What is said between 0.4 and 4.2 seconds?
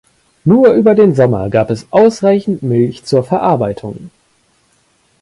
Nur über den Sommer gab es ausreichend Milch zur Verarbeitung.